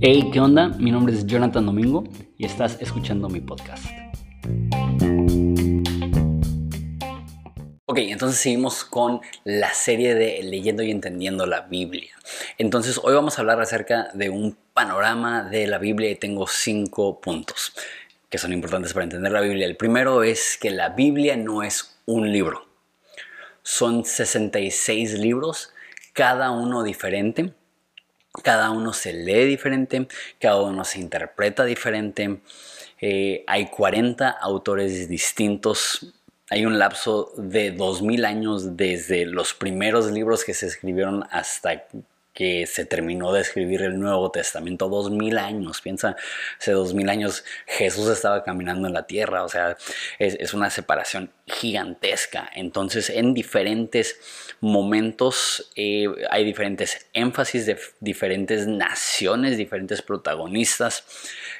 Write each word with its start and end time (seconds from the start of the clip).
Hey, 0.00 0.30
¿qué 0.32 0.40
onda? 0.40 0.68
Mi 0.68 0.90
nombre 0.90 1.14
es 1.14 1.24
Jonathan 1.26 1.64
Domingo 1.64 2.02
y 2.36 2.44
estás 2.44 2.76
escuchando 2.80 3.28
mi 3.28 3.40
podcast. 3.40 3.84
Ok, 7.86 7.98
entonces 7.98 8.40
seguimos 8.40 8.84
con 8.84 9.20
la 9.44 9.72
serie 9.74 10.14
de 10.14 10.42
Leyendo 10.42 10.82
y 10.82 10.90
Entendiendo 10.90 11.46
la 11.46 11.60
Biblia. 11.60 12.10
Entonces 12.58 12.98
hoy 13.00 13.14
vamos 13.14 13.38
a 13.38 13.42
hablar 13.42 13.60
acerca 13.60 14.08
de 14.14 14.28
un 14.28 14.56
panorama 14.74 15.44
de 15.44 15.68
la 15.68 15.78
Biblia 15.78 16.10
y 16.10 16.16
tengo 16.16 16.48
cinco 16.48 17.20
puntos 17.20 17.74
que 18.28 18.38
son 18.38 18.52
importantes 18.52 18.92
para 18.92 19.04
entender 19.04 19.30
la 19.30 19.40
Biblia. 19.40 19.66
El 19.66 19.76
primero 19.76 20.24
es 20.24 20.58
que 20.58 20.70
la 20.70 20.88
Biblia 20.88 21.36
no 21.36 21.62
es 21.62 22.00
un 22.06 22.32
libro. 22.32 22.66
Son 23.62 24.04
66 24.04 25.12
libros, 25.20 25.72
cada 26.12 26.50
uno 26.50 26.82
diferente. 26.82 27.54
Cada 28.42 28.70
uno 28.70 28.94
se 28.94 29.12
lee 29.12 29.44
diferente, 29.44 30.08
cada 30.40 30.62
uno 30.62 30.84
se 30.84 31.00
interpreta 31.00 31.64
diferente. 31.64 32.40
Eh, 32.98 33.44
hay 33.46 33.66
40 33.66 34.28
autores 34.28 35.08
distintos. 35.08 36.14
Hay 36.48 36.64
un 36.64 36.78
lapso 36.78 37.32
de 37.36 37.72
2000 37.72 38.24
años 38.24 38.76
desde 38.76 39.26
los 39.26 39.52
primeros 39.52 40.10
libros 40.10 40.44
que 40.44 40.54
se 40.54 40.66
escribieron 40.66 41.24
hasta 41.30 41.84
que 42.32 42.66
se 42.66 42.86
terminó 42.86 43.32
de 43.32 43.42
escribir 43.42 43.82
el 43.82 43.98
Nuevo 43.98 44.30
Testamento, 44.30 44.88
dos 44.88 45.10
mil 45.10 45.36
años, 45.36 45.80
piensa, 45.82 46.16
hace 46.58 46.72
dos 46.72 46.94
mil 46.94 47.08
años 47.08 47.44
Jesús 47.66 48.08
estaba 48.08 48.42
caminando 48.42 48.88
en 48.88 48.94
la 48.94 49.06
tierra, 49.06 49.44
o 49.44 49.48
sea, 49.48 49.76
es, 50.18 50.54
una 50.54 50.70
separación 50.70 51.30
gigantesca. 51.46 52.50
Entonces, 52.54 53.10
en 53.10 53.34
diferentes 53.34 54.18
momentos 54.60 55.72
eh, 55.76 56.06
hay 56.30 56.44
diferentes 56.44 57.06
énfasis 57.12 57.66
de 57.66 57.78
diferentes 58.00 58.66
naciones, 58.66 59.56
diferentes 59.56 60.00
protagonistas, 60.00 61.04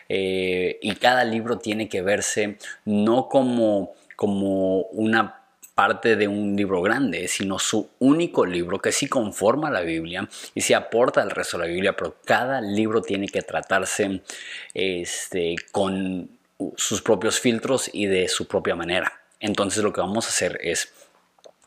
eh, 0.08 0.78
y 0.80 0.94
cada 0.96 1.24
libro 1.24 1.58
tiene 1.58 1.88
que 1.88 2.02
verse 2.02 2.58
no 2.84 3.28
como, 3.28 3.94
como 4.16 4.82
una 4.84 5.41
parte 5.74 6.16
de 6.16 6.28
un 6.28 6.54
libro 6.54 6.82
grande, 6.82 7.28
sino 7.28 7.58
su 7.58 7.90
único 7.98 8.44
libro 8.44 8.78
que 8.78 8.92
sí 8.92 9.08
conforma 9.08 9.70
la 9.70 9.80
Biblia 9.80 10.28
y 10.54 10.60
sí 10.60 10.74
aporta 10.74 11.22
al 11.22 11.30
resto 11.30 11.56
de 11.56 11.66
la 11.66 11.72
Biblia, 11.72 11.96
pero 11.96 12.16
cada 12.24 12.60
libro 12.60 13.00
tiene 13.00 13.28
que 13.28 13.42
tratarse 13.42 14.22
este, 14.74 15.56
con 15.70 16.28
sus 16.76 17.02
propios 17.02 17.40
filtros 17.40 17.90
y 17.92 18.06
de 18.06 18.28
su 18.28 18.46
propia 18.46 18.74
manera. 18.74 19.20
Entonces 19.40 19.82
lo 19.82 19.92
que 19.92 20.00
vamos 20.00 20.26
a 20.26 20.28
hacer 20.28 20.58
es 20.62 20.92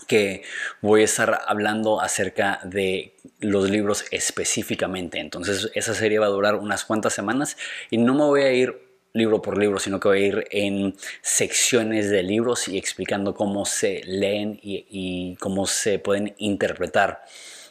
que 0.08 0.44
voy 0.81 1.02
a 1.02 1.06
estar 1.06 1.42
hablando 1.48 2.00
acerca 2.00 2.59
de 2.64 3.16
los 3.39 3.70
libros 3.70 4.06
específicamente. 4.11 5.20
Entonces 5.20 5.72
esa 5.73 5.94
serie 5.94 6.20
va 6.20 6.28
a 6.28 6.30
durar 6.30 6.56
unas 6.56 6.86
cuantas 6.86 7.14
semanas 7.14 7.58
y 7.89 7.98
no 7.98 8.14
me 8.14 8.23
voy 8.23 8.42
a 8.42 8.52
ir 8.52 8.84
libro 9.16 9.41
por 9.41 9.58
libro, 9.58 9.80
sino 9.80 9.99
que 9.99 10.09
voy 10.09 10.23
a 10.23 10.27
ir 10.27 10.47
en 10.52 10.95
secciones 11.21 12.09
de 12.09 12.21
libros 12.21 12.67
y 12.67 12.77
explicando 12.77 13.33
cómo 13.33 13.66
se 13.66 14.02
leen 14.05 14.59
y, 14.61 15.38
cómo 15.39 15.66
se 15.66 15.99
pueden 15.99 16.35
interpretar 16.38 17.23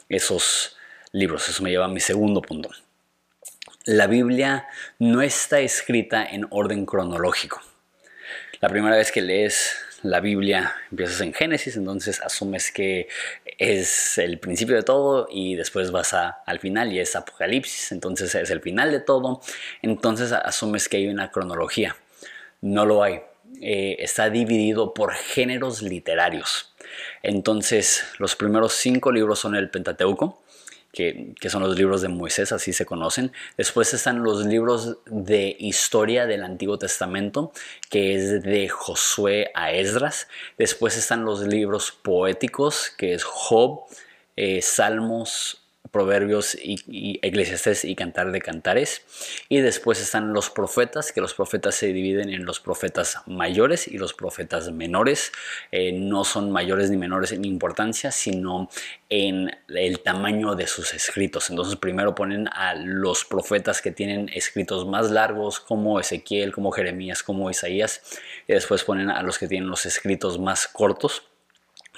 esos 0.09 0.77
libros. 1.13 1.49
Eso 1.49 1.63
me 1.63 1.71
lleva 1.71 1.85
a 1.85 1.89
mi 1.89 2.01
segundo 2.01 2.41
punto. 2.41 2.71
La 3.85 4.07
Biblia 4.07 4.67
no 4.99 5.21
está 5.21 5.61
escrita 5.61 6.25
en 6.25 6.47
orden 6.49 6.87
cronológico. 6.87 7.61
La 8.61 8.71
primera 8.71 8.97
vez 8.97 9.13
que 9.13 9.21
lees 9.21 9.77
la 10.05 10.21
Biblia 10.21 10.75
empiezas 10.91 11.23
en 11.23 11.33
Génesis, 11.33 11.77
entonces 11.77 12.21
asumes 12.21 12.71
que 12.71 13.09
es 13.59 14.19
el 14.19 14.39
principio 14.39 14.77
de 14.77 14.83
todo 14.83 15.27
y 15.31 15.55
después 15.57 15.91
vas 15.91 16.13
al 16.13 16.61
final 16.61 16.93
y 16.93 17.01
es 17.01 17.17
Apocalipsis, 17.17 17.91
entonces 17.91 18.35
es 18.35 18.51
el 18.51 18.61
final 18.61 18.93
de 18.93 19.01
todo, 19.01 19.41
entonces 19.81 20.31
asumes 20.33 20.91
que 20.91 20.99
hay 20.99 21.09
una 21.09 21.31
cronología. 21.31 21.97
No 22.61 22.85
lo 22.85 23.03
hay. 23.03 23.23
Eh, 23.63 23.97
está 23.99 24.29
dividido 24.29 24.93
por 24.93 25.15
géneros 25.15 25.81
literarios. 25.81 26.75
Entonces, 27.23 28.05
los 28.19 28.37
primeros 28.37 28.75
cinco 28.75 29.11
libros 29.11 29.39
son 29.39 29.55
el 29.55 29.71
Pentateuco, 29.71 30.43
que, 30.95 31.35
son 31.51 31.63
los 31.63 31.77
libros 31.77 32.01
de 32.03 32.09
Moisés, 32.09 32.53
así 32.53 32.73
se 32.73 32.87
conocen. 32.87 33.33
Después 33.57 33.93
están 33.93 34.23
los 34.23 34.47
libros 34.47 34.99
de 35.07 35.57
historia 35.59 36.27
del 36.27 36.45
Antiguo 36.45 36.79
Testamento, 36.79 37.53
que 37.91 38.15
es 38.15 38.43
de 38.43 38.69
Josué 38.69 39.51
a 39.55 39.73
Esdras. 39.73 40.29
Después 40.57 40.97
están 40.97 41.25
los 41.25 41.41
libros 41.41 41.91
poéticos, 41.91 42.91
que 42.97 43.15
es 43.15 43.25
Job, 43.25 43.81
eh, 44.37 44.63
Salmos, 44.63 45.64
Proverbios 45.91 46.55
y, 46.55 46.77
y, 46.87 47.21
y 47.23 47.95
Cantar 47.95 48.33
de 48.33 48.41
Cantares. 48.41 49.03
Y 49.49 49.61
después 49.61 50.01
están 50.01 50.33
los 50.33 50.51
profetas, 50.51 51.13
que 51.13 51.21
los 51.21 51.35
profetas 51.35 51.75
se 51.75 51.93
dividen 51.93 52.31
en 52.31 52.45
los 52.45 52.61
profetas 52.61 53.19
mayores 53.27 53.87
y 53.87 53.99
los 53.99 54.15
profetas 54.15 54.73
menores. 54.73 55.33
Eh, 55.71 55.93
no 55.93 56.25
son 56.25 56.51
mayores 56.51 56.91
ni 56.91 56.97
menores 56.97 57.33
en 57.33 57.45
importancia, 57.45 58.11
sino 58.11 58.69
en 59.09 59.51
el 59.69 60.01
tamaño 60.01 60.55
de 60.55 60.67
sus 60.67 60.95
escritos. 60.95 61.51
Entonces 61.51 61.77
primero 61.77 62.15
ponen 62.15 62.49
a 62.49 62.75
los 62.75 63.25
profetas 63.25 63.83
que 63.83 63.93
tienen 63.93 64.31
escritos 64.35 64.87
más 64.87 65.11
largos, 65.11 65.61
como 65.61 66.01
Ezequiel, 66.01 66.53
como 66.53 66.73
Jeremías, 66.73 67.23
como 67.23 67.51
Isaías, 67.51 68.03
y 68.49 68.55
después 68.55 68.85
ponen 68.85 69.11
a 69.11 69.23
los 69.23 69.39
que 69.39 69.49
tienen 69.49 69.69
los 69.69 69.87
escritos 69.87 70.39
más 70.39 70.67
cortos 70.67 71.23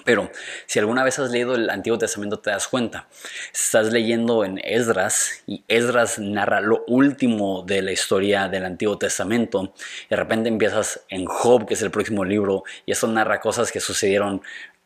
pero 0.06 0.30
si 0.64 0.78
alguna 0.78 1.04
vez 1.04 1.18
has 1.18 1.30
leído 1.30 1.54
el 1.54 1.68
Antiguo 1.68 1.98
Testamento 1.98 2.38
te 2.38 2.48
das 2.48 2.66
cuenta, 2.68 3.08
estás 3.52 3.92
leyendo 3.92 4.42
en 4.44 4.58
Esdras 4.64 5.42
y 5.46 5.62
Esdras 5.68 6.18
narra 6.18 6.62
lo 6.62 6.84
último 6.86 7.62
de 7.62 7.82
la 7.82 7.92
historia 7.92 8.48
del 8.48 8.64
Antiguo 8.64 8.96
Testamento 8.96 9.74
de 10.08 10.16
repente 10.16 10.48
empiezas 10.48 11.00
en 11.08 11.26
Job, 11.26 11.66
que 11.66 11.74
es 11.74 11.82
el 11.82 11.90
próximo 11.90 12.24
libro, 12.24 12.64
y 12.84 12.92
eso 12.92 13.06
narra 13.08 13.40
cosas 13.40 13.72
que 13.72 13.80
sucedieron 13.80 14.42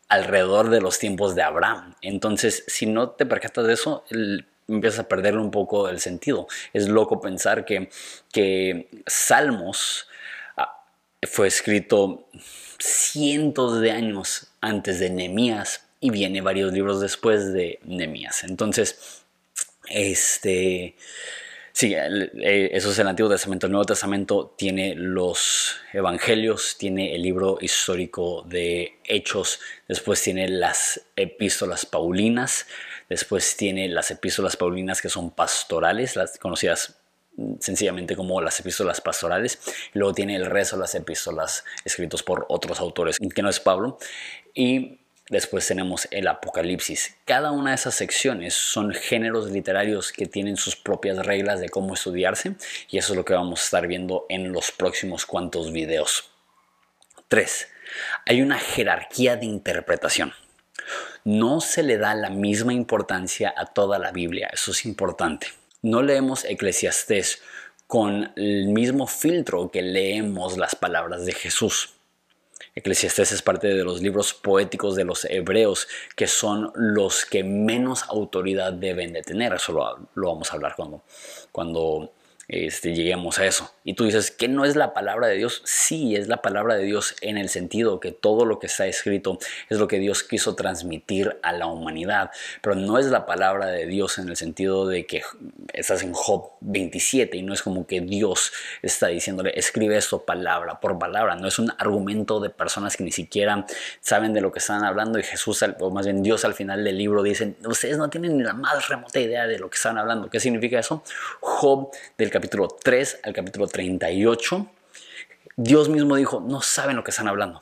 alrededor 0.07 0.69
de 0.69 0.81
los 0.81 0.99
tiempos 0.99 1.35
de 1.35 1.43
Abraham. 1.43 1.95
Entonces, 2.01 2.63
si 2.67 2.85
no 2.85 3.11
te 3.11 3.25
percatas 3.25 3.65
de 3.65 3.73
eso, 3.73 4.03
empiezas 4.67 5.01
a 5.01 5.07
perderle 5.07 5.41
un 5.41 5.51
poco 5.51 5.89
el 5.89 5.99
sentido. 5.99 6.47
Es 6.73 6.89
loco 6.89 7.21
pensar 7.21 7.65
que, 7.65 7.89
que 8.31 8.89
Salmos 9.07 10.07
fue 11.27 11.47
escrito 11.47 12.27
cientos 12.79 13.79
de 13.79 13.91
años 13.91 14.47
antes 14.59 14.99
de 14.99 15.09
Nemías 15.09 15.87
y 15.99 16.09
viene 16.09 16.41
varios 16.41 16.73
libros 16.73 16.99
después 16.99 17.53
de 17.53 17.79
Nemías. 17.83 18.43
Entonces, 18.43 19.23
este, 19.87 20.95
sí, 21.71 21.93
eh, 21.93 22.69
eso 22.73 22.91
es 22.91 22.99
el 22.99 23.07
Antiguo 23.07 23.29
Testamento. 23.29 23.67
El 23.67 23.71
Nuevo 23.71 23.85
Testamento 23.85 24.55
tiene 24.57 24.95
los 24.95 25.75
evangelios, 25.93 26.77
tiene 26.79 27.13
el 27.13 27.21
libro 27.21 27.59
histórico 27.61 28.43
de 28.47 28.97
Hechos, 29.03 29.59
después 29.87 30.21
tiene 30.23 30.47
las 30.47 31.01
epístolas 31.15 31.85
paulinas, 31.85 32.65
después 33.09 33.55
tiene 33.55 33.87
las 33.89 34.09
epístolas 34.09 34.57
paulinas 34.57 35.01
que 35.01 35.09
son 35.09 35.29
pastorales, 35.29 36.15
las 36.15 36.39
conocidas 36.39 37.00
sencillamente 37.59 38.15
como 38.15 38.41
las 38.41 38.59
epístolas 38.59 39.01
pastorales. 39.01 39.59
Luego 39.93 40.13
tiene 40.13 40.35
el 40.35 40.45
resto 40.45 40.75
de 40.75 40.81
las 40.81 40.95
epístolas 40.95 41.63
escritos 41.85 42.23
por 42.23 42.45
otros 42.49 42.79
autores, 42.79 43.17
que 43.17 43.41
no 43.41 43.49
es 43.49 43.59
Pablo. 43.59 43.97
Y 44.53 44.99
después 45.29 45.65
tenemos 45.67 46.07
el 46.11 46.27
Apocalipsis. 46.27 47.15
Cada 47.25 47.51
una 47.51 47.71
de 47.71 47.75
esas 47.75 47.95
secciones 47.95 48.53
son 48.53 48.93
géneros 48.93 49.49
literarios 49.49 50.11
que 50.11 50.25
tienen 50.25 50.57
sus 50.57 50.75
propias 50.75 51.25
reglas 51.25 51.59
de 51.59 51.69
cómo 51.69 51.93
estudiarse. 51.93 52.55
Y 52.89 52.97
eso 52.97 53.13
es 53.13 53.17
lo 53.17 53.25
que 53.25 53.33
vamos 53.33 53.61
a 53.61 53.63
estar 53.65 53.87
viendo 53.87 54.25
en 54.29 54.51
los 54.51 54.71
próximos 54.71 55.25
cuantos 55.25 55.71
videos. 55.71 56.31
3. 57.27 57.67
Hay 58.25 58.41
una 58.41 58.59
jerarquía 58.59 59.37
de 59.37 59.45
interpretación. 59.45 60.33
No 61.23 61.61
se 61.61 61.83
le 61.83 61.97
da 61.97 62.15
la 62.15 62.29
misma 62.29 62.73
importancia 62.73 63.53
a 63.55 63.67
toda 63.67 63.99
la 63.99 64.11
Biblia. 64.11 64.49
Eso 64.51 64.71
es 64.71 64.85
importante 64.85 65.60
no 65.81 66.01
leemos 66.01 66.45
Eclesiastés 66.45 67.41
con 67.87 68.31
el 68.35 68.67
mismo 68.67 69.07
filtro 69.07 69.69
que 69.69 69.81
leemos 69.81 70.57
las 70.57 70.75
palabras 70.75 71.25
de 71.25 71.33
Jesús. 71.33 71.95
Eclesiastés 72.73 73.33
es 73.33 73.41
parte 73.41 73.67
de 73.67 73.83
los 73.83 74.01
libros 74.01 74.33
poéticos 74.33 74.95
de 74.95 75.03
los 75.03 75.25
hebreos, 75.25 75.87
que 76.15 76.27
son 76.27 76.71
los 76.75 77.25
que 77.25 77.43
menos 77.43 78.03
autoridad 78.03 78.71
deben 78.71 79.11
de 79.11 79.23
tener. 79.23 79.53
Eso 79.53 79.73
lo, 79.73 80.27
vamos 80.27 80.51
a 80.51 80.55
hablar 80.55 80.75
cuando, 80.77 81.03
cuando 81.51 82.13
este, 82.51 82.93
lleguemos 82.93 83.39
a 83.39 83.45
eso. 83.45 83.73
Y 83.85 83.93
tú 83.93 84.03
dices, 84.03 84.29
¿que 84.29 84.49
no 84.49 84.65
es 84.65 84.75
la 84.75 84.93
palabra 84.93 85.27
de 85.27 85.35
Dios? 85.35 85.61
Sí, 85.63 86.17
es 86.17 86.27
la 86.27 86.41
palabra 86.41 86.75
de 86.75 86.83
Dios 86.83 87.15
en 87.21 87.37
el 87.37 87.47
sentido 87.47 88.01
que 88.01 88.11
todo 88.11 88.45
lo 88.45 88.59
que 88.59 88.67
está 88.67 88.87
escrito 88.87 89.39
es 89.69 89.79
lo 89.79 89.87
que 89.87 89.99
Dios 89.99 90.23
quiso 90.23 90.53
transmitir 90.53 91.39
a 91.43 91.53
la 91.53 91.67
humanidad, 91.67 92.29
pero 92.61 92.75
no 92.75 92.99
es 92.99 93.05
la 93.05 93.25
palabra 93.25 93.67
de 93.67 93.85
Dios 93.85 94.17
en 94.17 94.27
el 94.27 94.35
sentido 94.35 94.85
de 94.85 95.05
que 95.05 95.23
estás 95.71 96.03
en 96.03 96.11
Job 96.11 96.49
27 96.59 97.37
y 97.37 97.41
no 97.41 97.53
es 97.53 97.61
como 97.61 97.87
que 97.87 98.01
Dios 98.01 98.51
está 98.81 99.07
diciéndole, 99.07 99.53
escribe 99.55 99.95
esto 99.95 100.25
palabra 100.25 100.81
por 100.81 100.99
palabra, 100.99 101.35
no 101.35 101.47
es 101.47 101.57
un 101.57 101.71
argumento 101.77 102.41
de 102.41 102.49
personas 102.49 102.97
que 102.97 103.05
ni 103.05 103.13
siquiera 103.13 103.65
saben 104.01 104.33
de 104.33 104.41
lo 104.41 104.51
que 104.51 104.59
están 104.59 104.83
hablando 104.83 105.17
y 105.19 105.23
Jesús, 105.23 105.63
o 105.79 105.89
más 105.89 106.05
bien 106.05 106.21
Dios 106.21 106.43
al 106.43 106.53
final 106.53 106.83
del 106.83 106.97
libro 106.97 107.23
dice, 107.23 107.55
ustedes 107.65 107.97
no 107.97 108.09
tienen 108.09 108.37
ni 108.37 108.43
la 108.43 108.53
más 108.53 108.89
remota 108.89 109.21
idea 109.21 109.47
de 109.47 109.57
lo 109.57 109.69
que 109.69 109.77
están 109.77 109.97
hablando. 109.97 110.29
¿Qué 110.29 110.39
significa 110.41 110.77
eso? 110.77 111.01
Job 111.39 111.91
del 112.17 112.29
capítulo 112.29 112.40
capítulo 112.41 112.69
3 112.69 113.19
al 113.21 113.33
capítulo 113.33 113.67
38, 113.67 114.67
Dios 115.57 115.89
mismo 115.89 116.15
dijo, 116.15 116.39
no 116.39 116.63
saben 116.63 116.95
lo 116.95 117.03
que 117.03 117.11
están 117.11 117.27
hablando. 117.27 117.61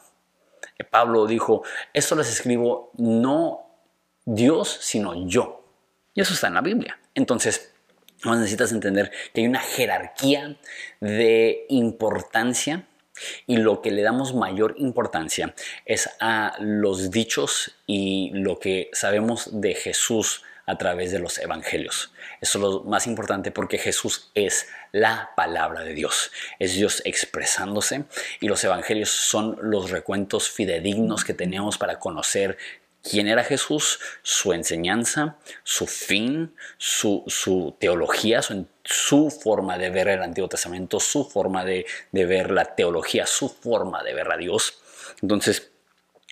Pablo 0.89 1.27
dijo, 1.27 1.63
esto 1.93 2.15
les 2.15 2.29
escribo 2.29 2.91
no 2.95 3.59
Dios, 4.23 4.77
sino 4.79 5.27
yo. 5.27 5.65
Y 6.13 6.21
eso 6.21 6.33
está 6.33 6.47
en 6.47 6.53
la 6.53 6.61
Biblia. 6.61 6.97
Entonces, 7.13 7.73
necesitas 8.23 8.71
entender 8.71 9.11
que 9.33 9.41
hay 9.41 9.47
una 9.47 9.59
jerarquía 9.59 10.57
de 11.01 11.65
importancia 11.67 12.87
y 13.47 13.57
lo 13.57 13.81
que 13.81 13.91
le 13.91 14.01
damos 14.01 14.33
mayor 14.33 14.75
importancia 14.77 15.53
es 15.85 16.09
a 16.21 16.55
los 16.61 17.11
dichos 17.11 17.75
y 17.85 18.31
lo 18.33 18.59
que 18.59 18.89
sabemos 18.93 19.59
de 19.59 19.75
Jesús 19.75 20.43
a 20.69 20.77
través 20.77 21.11
de 21.11 21.17
los 21.17 21.39
evangelios. 21.39 22.11
Eso 22.41 22.59
es 22.59 22.61
lo 22.61 22.83
más 22.83 23.07
importante 23.07 23.49
porque 23.49 23.79
Jesús 23.79 24.29
es 24.35 24.67
la 24.91 25.31
palabra 25.35 25.81
de 25.83 25.95
Dios. 25.95 26.31
Es 26.59 26.75
Dios 26.75 27.01
expresándose 27.05 28.05
y 28.39 28.47
los 28.47 28.63
evangelios 28.63 29.09
son 29.09 29.57
los 29.61 29.89
recuentos 29.89 30.47
fidedignos 30.51 31.23
que 31.23 31.33
tenemos 31.33 31.79
para 31.79 31.97
conocer 31.97 32.59
quién 33.01 33.27
era 33.27 33.43
Jesús, 33.43 33.99
su 34.21 34.53
enseñanza, 34.53 35.37
su 35.63 35.87
fin, 35.87 36.53
su, 36.77 37.75
teología, 37.79 38.41
su, 38.83 39.31
forma 39.31 39.79
de 39.79 39.89
ver 39.89 40.09
el 40.09 40.21
Antiguo 40.21 40.49
Testamento, 40.49 40.99
su 40.99 41.25
forma 41.25 41.65
de, 41.65 41.87
de 42.11 42.25
ver 42.25 42.51
la 42.51 42.75
teología, 42.75 43.25
su 43.25 43.49
forma 43.49 44.03
de 44.03 44.13
ver 44.13 44.31
a 44.31 44.37
Dios. 44.37 44.79
Entonces, 45.23 45.71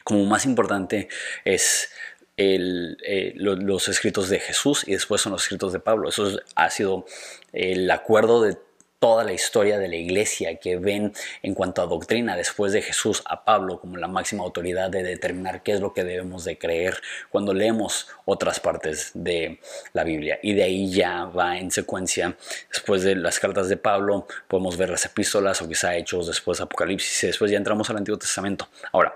como 0.03 0.25
más 0.25 0.45
importante 0.45 1.09
es 1.43 1.89
eh, 2.37 3.33
los 3.35 3.89
escritos 3.89 4.29
de 4.29 4.39
Jesús 4.39 4.83
y 4.87 4.93
después 4.93 5.21
son 5.21 5.31
los 5.31 5.43
escritos 5.43 5.73
de 5.73 5.79
Pablo. 5.79 6.09
Eso 6.09 6.39
ha 6.55 6.69
sido 6.69 7.05
el 7.51 7.89
acuerdo 7.89 8.43
de 8.43 8.57
toda 8.99 9.23
la 9.23 9.33
historia 9.33 9.77
de 9.77 9.87
la 9.87 9.95
iglesia 9.95 10.55
que 10.57 10.77
ven 10.77 11.13
en 11.43 11.53
cuanto 11.53 11.81
a 11.81 11.85
doctrina 11.85 12.35
después 12.35 12.73
de 12.73 12.81
Jesús 12.81 13.21
a 13.25 13.43
Pablo 13.43 13.79
como 13.79 13.97
la 13.97 14.07
máxima 14.07 14.43
autoridad 14.43 14.89
de 14.89 15.03
determinar 15.03 15.61
qué 15.61 15.73
es 15.73 15.81
lo 15.81 15.93
que 15.93 16.03
debemos 16.03 16.45
de 16.45 16.57
creer 16.57 16.99
cuando 17.29 17.53
leemos 17.53 18.07
otras 18.25 18.59
partes 18.59 19.11
de 19.13 19.59
la 19.93 20.03
Biblia. 20.03 20.39
Y 20.41 20.53
de 20.53 20.63
ahí 20.63 20.91
ya 20.91 21.25
va 21.25 21.57
en 21.57 21.69
secuencia, 21.71 22.35
después 22.71 23.03
de 23.03 23.15
las 23.15 23.39
cartas 23.39 23.69
de 23.69 23.77
Pablo, 23.77 24.27
podemos 24.47 24.77
ver 24.77 24.89
las 24.89 25.05
epístolas 25.05 25.61
o 25.61 25.67
quizá 25.67 25.95
hechos, 25.95 26.27
después 26.27 26.59
Apocalipsis 26.59 27.23
y 27.23 27.27
después 27.27 27.51
ya 27.51 27.57
entramos 27.57 27.89
al 27.89 27.97
Antiguo 27.97 28.17
Testamento. 28.17 28.67
Ahora, 28.91 29.13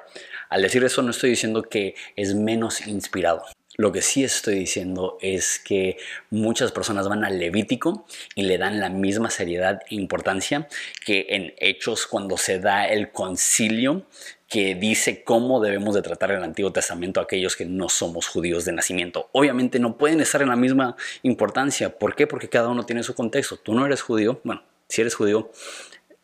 al 0.51 0.61
decir 0.61 0.83
eso 0.83 1.01
no 1.01 1.11
estoy 1.11 1.31
diciendo 1.31 1.63
que 1.63 1.95
es 2.15 2.35
menos 2.35 2.85
inspirado. 2.85 3.43
Lo 3.77 3.93
que 3.93 4.01
sí 4.01 4.23
estoy 4.23 4.55
diciendo 4.55 5.17
es 5.21 5.59
que 5.59 5.97
muchas 6.29 6.73
personas 6.73 7.07
van 7.07 7.23
al 7.23 7.39
Levítico 7.39 8.05
y 8.35 8.43
le 8.43 8.57
dan 8.57 8.81
la 8.81 8.89
misma 8.89 9.29
seriedad 9.29 9.81
e 9.89 9.95
importancia 9.95 10.67
que 11.05 11.27
en 11.29 11.53
Hechos 11.57 12.05
cuando 12.05 12.37
se 12.37 12.59
da 12.59 12.85
el 12.85 13.11
concilio 13.11 14.05
que 14.49 14.75
dice 14.75 15.23
cómo 15.23 15.61
debemos 15.61 15.95
de 15.95 16.01
tratar 16.01 16.31
el 16.31 16.43
Antiguo 16.43 16.73
Testamento 16.73 17.21
a 17.21 17.23
aquellos 17.23 17.55
que 17.55 17.65
no 17.65 17.87
somos 17.87 18.27
judíos 18.27 18.65
de 18.65 18.73
nacimiento. 18.73 19.29
Obviamente 19.31 19.79
no 19.79 19.97
pueden 19.97 20.19
estar 20.19 20.41
en 20.41 20.49
la 20.49 20.57
misma 20.57 20.97
importancia. 21.23 21.97
¿Por 21.97 22.13
qué? 22.13 22.27
Porque 22.27 22.49
cada 22.49 22.67
uno 22.67 22.85
tiene 22.85 23.03
su 23.03 23.15
contexto. 23.15 23.55
Tú 23.55 23.73
no 23.73 23.85
eres 23.85 24.01
judío. 24.01 24.41
Bueno, 24.43 24.63
si 24.89 24.99
eres 24.99 25.15
judío, 25.15 25.49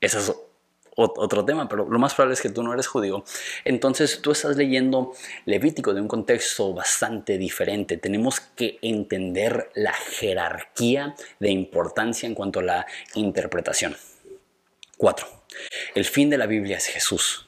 esas 0.02 0.34
otro 0.98 1.46
tema, 1.46 1.70
pero 1.70 1.88
lo 1.88 2.00
más 2.00 2.16
probable 2.16 2.34
es 2.34 2.42
que 2.42 2.50
tú 2.50 2.64
no 2.64 2.74
eres 2.74 2.88
judío. 2.88 3.24
Entonces 3.64 4.22
tú 4.22 4.32
estás 4.32 4.58
leyendo 4.58 5.14
Levítico 5.46 5.94
de 5.94 6.02
un 6.02 6.08
contexto 6.08 6.74
bastante 6.74 7.38
diferente. 7.38 7.98
Tenemos 7.98 8.40
que 8.40 8.80
entender 8.82 9.70
la 9.76 9.94
jerarquía 9.94 11.16
de 11.40 11.52
importancia 11.52 12.28
en 12.28 12.36
cuanto 12.36 12.60
a 12.60 12.64
la 12.64 12.86
interpretación. 13.14 13.96
4. 14.98 15.28
El 15.96 16.06
fin 16.06 16.30
de 16.30 16.38
la 16.38 16.48
Biblia 16.48 16.78
es 16.78 16.88
Jesús. 16.88 17.47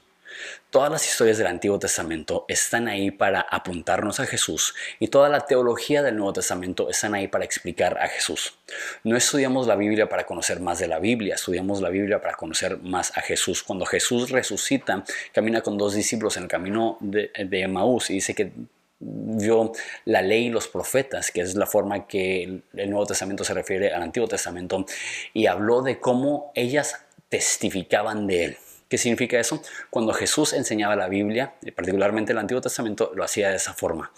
Todas 0.69 0.91
las 0.91 1.07
historias 1.07 1.37
del 1.37 1.47
Antiguo 1.47 1.79
Testamento 1.79 2.45
están 2.47 2.87
ahí 2.87 3.11
para 3.11 3.41
apuntarnos 3.41 4.19
a 4.19 4.25
Jesús 4.25 4.75
y 4.99 5.07
toda 5.07 5.29
la 5.29 5.41
teología 5.41 6.03
del 6.03 6.15
Nuevo 6.15 6.33
Testamento 6.33 6.89
están 6.89 7.15
ahí 7.15 7.27
para 7.27 7.45
explicar 7.45 7.97
a 7.99 8.07
Jesús. 8.07 8.57
No 9.03 9.17
estudiamos 9.17 9.67
la 9.67 9.75
Biblia 9.75 10.07
para 10.09 10.25
conocer 10.25 10.59
más 10.59 10.79
de 10.79 10.87
la 10.87 10.99
Biblia, 10.99 11.35
estudiamos 11.35 11.81
la 11.81 11.89
Biblia 11.89 12.21
para 12.21 12.35
conocer 12.35 12.77
más 12.77 13.17
a 13.17 13.21
Jesús. 13.21 13.63
Cuando 13.63 13.85
Jesús 13.85 14.29
resucita, 14.29 15.03
camina 15.33 15.61
con 15.61 15.77
dos 15.77 15.95
discípulos 15.95 16.37
en 16.37 16.43
el 16.43 16.49
camino 16.49 16.97
de, 16.99 17.31
de 17.33 17.69
y 18.09 18.13
dice 18.13 18.35
que 18.35 18.51
vio 18.99 19.71
la 20.05 20.21
ley 20.21 20.47
y 20.47 20.49
los 20.49 20.67
profetas, 20.67 21.31
que 21.31 21.41
es 21.41 21.55
la 21.55 21.65
forma 21.65 22.05
que 22.05 22.43
el 22.43 22.89
Nuevo 22.89 23.05
Testamento 23.05 23.43
se 23.43 23.53
refiere 23.53 23.93
al 23.93 24.03
Antiguo 24.03 24.27
Testamento, 24.27 24.85
y 25.33 25.47
habló 25.47 25.81
de 25.81 25.99
cómo 25.99 26.51
ellas 26.55 27.05
testificaban 27.29 28.27
de 28.27 28.45
él. 28.45 28.57
¿Qué 28.89 28.97
significa 28.97 29.39
eso? 29.39 29.61
Cuando 29.91 30.13
Jesús 30.13 30.53
enseñaba 30.53 30.95
la 30.95 31.07
Biblia, 31.07 31.53
particularmente 31.75 32.31
el 32.31 32.39
Antiguo 32.39 32.59
Testamento, 32.59 33.11
lo 33.15 33.23
hacía 33.23 33.49
de 33.49 33.55
esa 33.55 33.73
forma. 33.75 34.11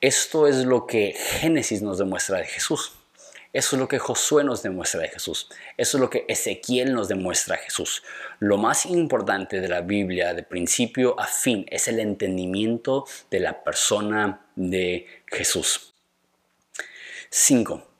Esto 0.00 0.46
es 0.46 0.64
lo 0.64 0.86
que 0.86 1.14
Génesis 1.18 1.82
nos 1.82 1.98
demuestra 1.98 2.38
de 2.38 2.46
Jesús. 2.46 2.92
Eso 3.52 3.76
es 3.76 3.80
lo 3.80 3.88
que 3.88 3.98
Josué 3.98 4.44
nos 4.44 4.62
demuestra 4.62 5.00
de 5.00 5.08
Jesús. 5.08 5.48
Eso 5.76 5.96
es 5.96 6.00
lo 6.00 6.10
que 6.10 6.24
Ezequiel 6.28 6.92
nos 6.92 7.08
demuestra 7.08 7.56
de 7.56 7.62
Jesús. 7.62 8.02
Lo 8.38 8.56
más 8.56 8.86
importante 8.86 9.60
de 9.60 9.68
la 9.68 9.80
Biblia, 9.80 10.34
de 10.34 10.42
principio 10.42 11.18
a 11.18 11.26
fin, 11.26 11.64
es 11.68 11.88
el 11.88 12.00
entendimiento 12.00 13.06
de 13.30 13.40
la 13.40 13.62
persona 13.62 14.46
de 14.54 15.06
Jesús. 15.26 15.94
5. 17.30 17.93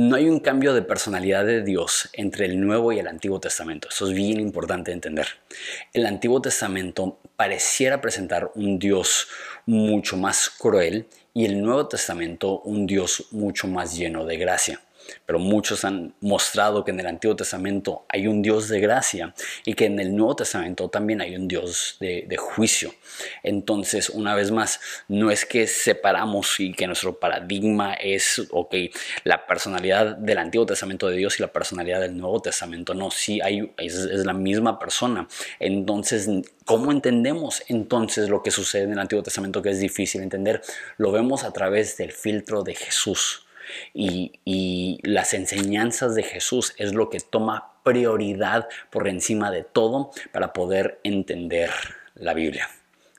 No 0.00 0.14
hay 0.14 0.28
un 0.28 0.38
cambio 0.38 0.74
de 0.74 0.82
personalidad 0.82 1.44
de 1.44 1.64
Dios 1.64 2.08
entre 2.12 2.44
el 2.44 2.60
Nuevo 2.60 2.92
y 2.92 3.00
el 3.00 3.08
Antiguo 3.08 3.40
Testamento. 3.40 3.88
Eso 3.88 4.06
es 4.06 4.14
bien 4.14 4.38
importante 4.38 4.92
entender. 4.92 5.26
El 5.92 6.06
Antiguo 6.06 6.40
Testamento 6.40 7.18
pareciera 7.34 8.00
presentar 8.00 8.52
un 8.54 8.78
Dios 8.78 9.26
mucho 9.66 10.16
más 10.16 10.50
cruel 10.50 11.08
y 11.34 11.46
el 11.46 11.60
Nuevo 11.60 11.88
Testamento 11.88 12.60
un 12.60 12.86
Dios 12.86 13.26
mucho 13.32 13.66
más 13.66 13.96
lleno 13.96 14.24
de 14.24 14.36
gracia 14.36 14.80
pero 15.26 15.38
muchos 15.38 15.84
han 15.84 16.14
mostrado 16.20 16.84
que 16.84 16.90
en 16.90 17.00
el 17.00 17.06
Antiguo 17.06 17.36
Testamento 17.36 18.04
hay 18.08 18.26
un 18.26 18.42
Dios 18.42 18.68
de 18.68 18.80
gracia 18.80 19.34
y 19.64 19.74
que 19.74 19.86
en 19.86 19.98
el 20.00 20.14
Nuevo 20.14 20.36
Testamento 20.36 20.88
también 20.88 21.20
hay 21.20 21.36
un 21.36 21.48
Dios 21.48 21.96
de, 22.00 22.36
juicio. 22.38 22.94
Entonces, 23.42 24.10
una 24.10 24.34
vez 24.34 24.50
más, 24.50 24.80
no 25.08 25.30
es 25.30 25.44
que 25.44 25.66
separamos 25.66 26.60
y 26.60 26.72
que 26.72 26.86
nuestro 26.86 27.18
paradigma 27.18 27.94
es, 27.94 28.46
ok, 28.50 28.74
la 29.24 29.46
personalidad 29.46 30.16
del 30.16 30.38
Antiguo 30.38 30.66
Testamento 30.66 31.08
de 31.08 31.16
Dios 31.16 31.38
y 31.38 31.42
la 31.42 31.52
personalidad 31.52 32.00
del 32.00 32.16
Nuevo 32.16 32.40
Testamento. 32.40 32.94
No, 32.94 33.10
sí, 33.10 33.40
hay, 33.40 33.72
es, 33.76 33.94
es 33.94 34.24
la 34.24 34.34
misma 34.34 34.78
persona. 34.78 35.26
Entonces, 35.58 36.28
¿Cómo 36.68 36.92
entendemos 36.92 37.62
entonces 37.68 38.28
lo 38.28 38.42
que 38.42 38.50
sucede 38.50 38.82
en 38.82 38.92
el 38.92 38.98
Antiguo 38.98 39.22
Testamento 39.22 39.62
que 39.62 39.70
es 39.70 39.80
difícil 39.80 40.20
entender? 40.20 40.60
Lo 40.98 41.10
vemos 41.10 41.44
a 41.44 41.52
través 41.54 41.96
del 41.96 42.12
filtro 42.12 42.62
de 42.62 42.74
Jesús 42.74 43.47
y, 43.94 44.98
las 45.02 45.34
enseñanzas 45.34 46.14
de 46.14 46.22
Jesús 46.22 46.74
es 46.76 46.94
lo 46.94 47.08
que 47.08 47.20
toma 47.20 47.72
prioridad 47.82 48.68
por 48.90 49.08
encima 49.08 49.50
de 49.50 49.62
todo 49.64 50.10
para 50.32 50.52
poder 50.52 51.00
entender 51.04 51.70
la 52.14 52.34
Biblia. 52.34 52.68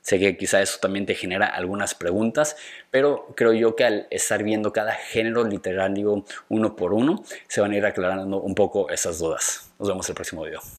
Sé 0.02 0.18
que 0.18 0.36
quizá 0.36 0.62
eso 0.62 0.78
también 0.80 1.06
te 1.06 1.14
genera 1.14 1.46
algunas 1.46 1.94
preguntas, 1.94 2.56
pero 2.90 3.32
creo 3.36 3.52
yo 3.52 3.76
que 3.76 3.84
al 3.84 4.06
estar 4.10 4.42
viendo 4.42 4.72
cada 4.72 4.92
género 4.92 5.44
literario 5.44 6.24
uno 6.48 6.76
por 6.76 6.94
uno, 6.94 7.22
se 7.48 7.60
van 7.60 7.72
a 7.72 7.76
ir 7.76 7.86
aclarando 7.86 8.40
un 8.40 8.54
poco 8.54 8.90
esas 8.90 9.18
dudas. 9.18 9.70
Nos 9.78 9.88
vemos 9.88 10.08
el 10.08 10.14
próximo 10.14 10.42
video. 10.42 10.60